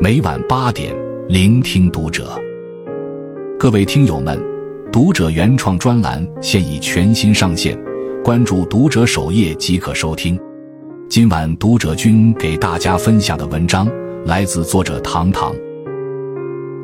[0.00, 0.94] 每晚八点，
[1.28, 2.38] 聆听读者。
[3.58, 4.38] 各位听友们，
[4.92, 7.78] 读者原创专栏现已全新上线，
[8.22, 10.38] 关注读者首页即可收听。
[11.08, 13.90] 今晚读者君给大家分享的文章
[14.26, 15.54] 来自作者唐唐。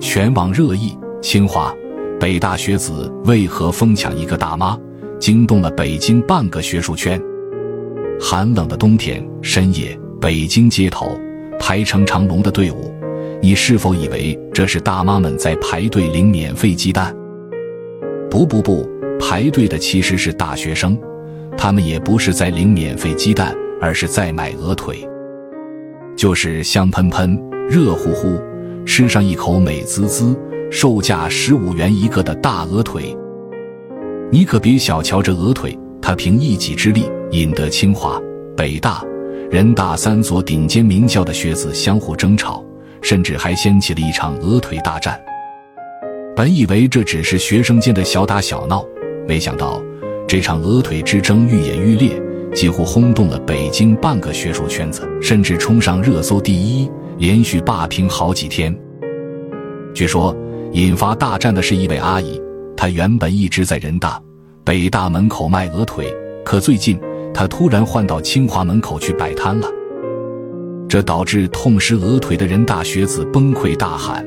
[0.00, 1.74] 全网热议：清华、
[2.18, 4.78] 北大学子为何疯抢一个大妈，
[5.18, 7.20] 惊动了北京半个学术圈。
[8.20, 11.18] 寒冷的冬天深夜，北京街头
[11.58, 12.94] 排成长龙的队伍。
[13.40, 17.16] 你是否以为这是大妈们在排队领免费鸡蛋？
[18.30, 18.86] 不不不，
[19.18, 20.98] 排队的其实是大学生，
[21.56, 25.08] 他们也不是在领免费鸡蛋，而是在买鹅腿，
[26.14, 28.38] 就是香喷喷、热乎乎，
[28.84, 30.38] 吃上一口美滋滋，
[30.70, 33.16] 售价十五元一个的大鹅腿。
[34.30, 35.76] 你可别小瞧这鹅腿，
[36.10, 38.20] 他凭一己之力引得清华、
[38.56, 39.00] 北大、
[39.48, 42.64] 人大三所顶尖名校的学子相互争吵。
[43.00, 45.18] 甚至还掀起了一场鹅腿大战。
[46.34, 48.84] 本以为这只是学生间的小打小闹，
[49.28, 49.80] 没想到
[50.26, 52.20] 这场鹅腿之争愈演愈烈，
[52.52, 58.76] 几乎轰动了北京半个学术圈子，甚至冲上热搜第一，连续霸屏好几天。
[59.94, 60.36] 据说
[60.72, 62.42] 引发大战的是一位阿姨，
[62.76, 64.20] 她原本一直在人大、
[64.62, 67.00] 北大门口卖鹅腿，可最近
[67.32, 69.66] 他突然换到清华门口去摆摊了。
[70.88, 74.26] 这导致痛失鹅腿的人大学子崩溃大喊：“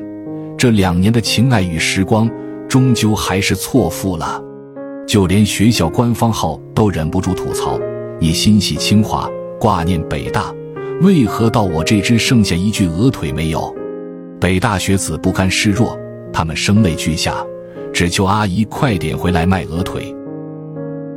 [0.58, 2.28] 这两年的情爱与时光，
[2.68, 4.42] 终究还是错付了。”
[5.06, 7.78] 就连学校官方号都忍不住吐槽
[8.18, 10.52] ：“你心系清华，挂念北大，
[11.00, 13.72] 为何到我这只剩下一具鹅腿没有？”
[14.40, 15.96] 北大学子不甘示弱，
[16.32, 17.36] 他们声泪俱下，
[17.92, 20.14] 只求阿姨快点回来卖鹅腿。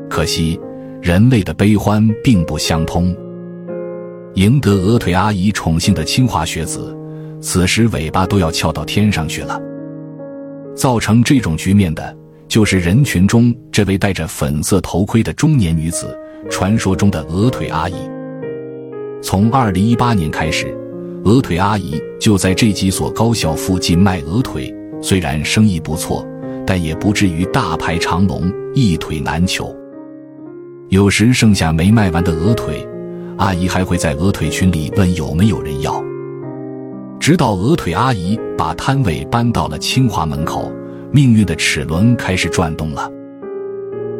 [0.10, 0.60] 可惜，
[1.02, 3.16] 人类的悲欢并不相通。
[4.36, 6.96] 赢得鹅腿阿姨宠幸的清华学子，
[7.42, 9.60] 此时尾巴都要翘到天上去了。
[10.76, 12.16] 造成这种局面的，
[12.48, 16.16] 就是人群中这位戴着粉色头盔的中年女子，
[16.50, 17.96] 传说中的鹅腿阿姨。
[19.22, 20.68] 从二零一八年开始，
[21.24, 26.24] 鹅腿阿姨就在这几所高校附近卖鹅腿，虽然生意不错，
[26.66, 29.76] 但也不至于大排长龙，一腿难求。
[30.90, 32.88] 有时剩下没卖完的鹅腿。
[33.38, 36.04] 阿姨还会在鹅腿群里问有没有人要，
[37.20, 40.72] 直到鹅腿阿姨把摊位搬到了清华门口，
[41.12, 43.12] 命运的齿轮开始转动了。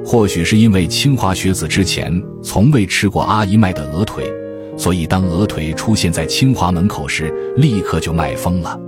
[0.06, 4.32] 或许是因为清华学子之前从未吃过阿姨卖的鹅腿，
[4.78, 8.80] 所以当鹅腿出现在清华门口时，立刻就卖疯了。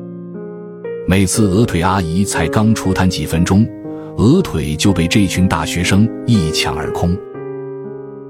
[1.07, 3.67] 每次鹅腿阿姨才刚出摊几分钟，
[4.17, 7.17] 鹅腿就被这群大学生一抢而空。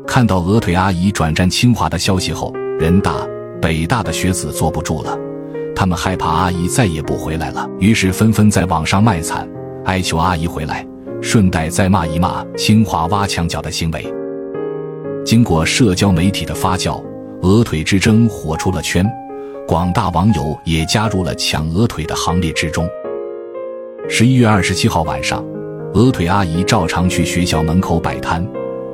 [0.10, 3.14] 看到鹅腿阿姨转战清华的消息后，人大、
[3.62, 5.16] 北大的学子坐不住了，
[5.76, 9.48] 他们害怕阿姨再也不回来了，于是纷纷在网上卖惨，
[9.86, 10.84] 哀求阿姨回来，
[11.22, 14.04] 顺带再骂一骂清华挖墙脚的行为。
[15.24, 17.00] 经过社交媒体的发酵，
[17.44, 19.08] 鹅腿之争火出了圈，
[19.68, 22.90] 广大网友也加入了抢鹅腿的行列之中。
[24.10, 25.46] 十一月二十七号晚上，
[25.94, 28.44] 鹅腿阿姨照常去学校门口摆摊。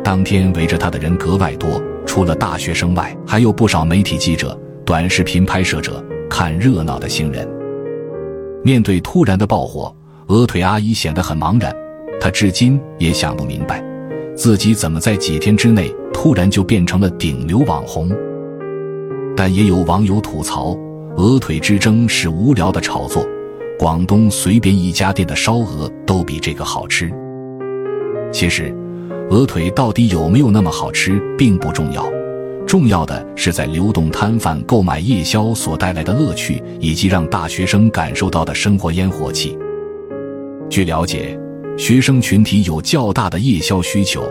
[0.05, 4.55] 当天围着他的人格外多，除了大学生外，还有不少媒体记者、
[4.85, 7.49] 短视频拍摄者、看热闹的行人。
[8.63, 9.91] 面对突然的爆火，
[10.27, 11.75] 鹅腿阿姨显得很茫然，
[12.21, 13.83] 她至今也想不明白，
[14.35, 18.11] 自己怎么在几天之内突然就变成了顶流网红。
[19.35, 20.77] 但也有网友吐槽，
[21.17, 23.27] 鹅腿之争是无聊的炒作，
[23.79, 27.11] 广东随便一家店的烧鹅都比这个好吃。
[28.31, 28.71] 其实。
[29.31, 32.07] 鹅腿到底有没有那么好吃，并不重要，
[32.67, 39.57] 重要的是在流动摊贩购买夜宵所带来的乐趣，以及让大学生感受到的生活烟火气。
[40.69, 41.37] 据了解，
[41.75, 44.23] 学生群体有较大的夜宵需求，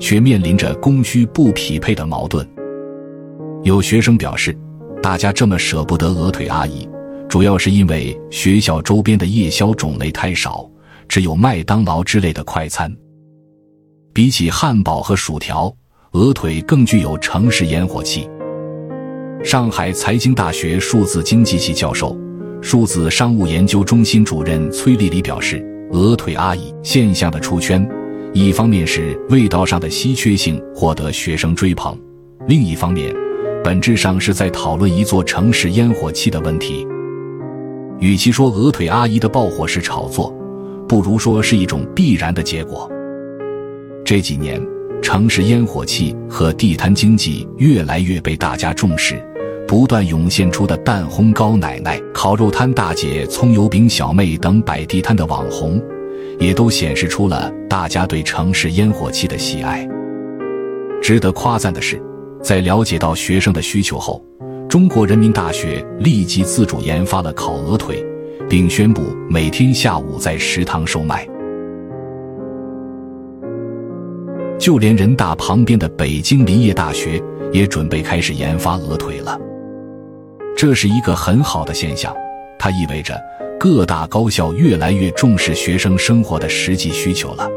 [0.00, 2.46] 却面临着供需不匹配的矛盾。
[3.64, 4.56] 有学生表示，
[5.02, 6.88] 大家这么舍不得鹅腿阿姨，
[7.28, 10.68] 主要是因为学校周边的夜宵种类太少，
[11.06, 12.90] 只有麦当劳之类的快餐。
[14.18, 15.72] 比起汉堡和薯条，
[16.10, 18.28] 鹅腿更具有城市烟火气。
[19.44, 22.18] 上海财经大学数字经济系教授、
[22.60, 27.88] 数字商务研究中心主任崔丽丽表示：“鹅腿阿姨现象的出圈，
[28.32, 31.96] 一方面是味道上的稀缺性获得学生追捧，
[32.48, 33.14] 另一方面，
[33.62, 36.84] 本质上是在讨论一座城市烟火气的问题。
[38.00, 40.34] 与其说鹅腿阿姨的爆火是炒作，
[40.88, 42.90] 不如说是一种必然的结果。”
[44.08, 44.58] 这几年，
[45.02, 49.22] 城市烟火气和地摊经济越来越被大家重视，
[49.66, 55.78] 不断涌现出的蛋烘高奶奶、烤肉摊大姐、葱油饼小妹等摆地摊的网红，
[56.38, 59.86] 也都显示出了大家对城市烟火气的喜爱。
[61.02, 62.02] 值得夸赞的是，
[62.42, 64.24] 在了解到学生的需求后，
[64.70, 68.02] 中国人民大学立即自主研发了烤鹅腿，
[68.48, 71.28] 并宣布每天下午在食堂售卖。
[74.58, 77.22] 就连人大旁边的北京林业大学
[77.52, 79.38] 也准备开始研发鹅腿了。
[80.56, 82.12] 这是一个很好的现象，
[82.58, 83.16] 它意味着
[83.58, 87.48] 各大高校越来越重视学生生活的实际需求了。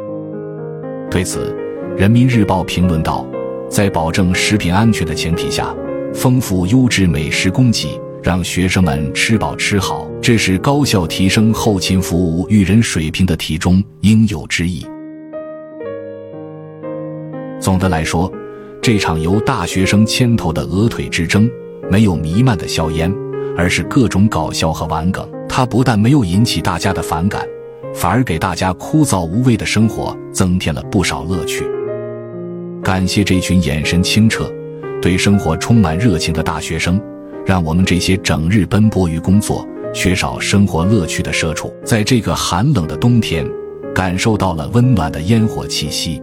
[1.10, 1.56] 对此，
[2.00, 3.26] 《人民日报》评论道
[3.68, 5.76] ：“在保证食品安全的前提下，
[6.14, 14.86] 丰富优质美食供给，让学生们吃饱吃好，这是高校提升后勤服务育人水平的题中应有之义。”
[17.62, 18.30] 总的来说，
[18.82, 21.50] 这场由大学生牵头的鹅腿之争。
[21.90, 23.14] 没有弥漫的硝烟，
[23.58, 25.30] 而是各种搞笑和玩梗。
[25.50, 27.46] 它不但没有引起大家的反感，
[27.94, 31.66] 反而给大家枯燥无味的生活增添了不少乐趣。
[32.82, 34.50] 感谢这群眼神清澈、
[35.02, 36.98] 对生活充满热情的大学生，
[37.46, 43.46] 让我们这些整日奔波于工作、缺少生活乐趣的社畜，在这个寒冷的冬天，
[43.94, 46.22] 感受到了温暖的烟火气息。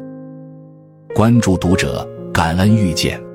[1.14, 3.27] 关注读者，感恩遇见。